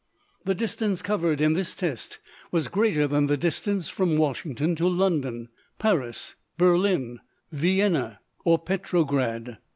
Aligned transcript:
The 0.45 0.55
distance 0.55 1.03
covered 1.03 1.39
in 1.39 1.53
this 1.53 1.75
test 1.75 2.17
was 2.51 2.69
greater 2.69 3.05
than 3.05 3.27
the 3.27 3.37
distance 3.37 3.87
from 3.89 4.17
Washington 4.17 4.75
to 4.77 4.87
London, 4.87 5.49
Paris, 5.77 6.33
Berlin, 6.57 7.19
Vienna, 7.51 8.19
or 8.43 8.57
Petrograd. 8.57 9.59